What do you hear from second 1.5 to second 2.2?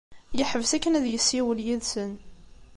yid-sen.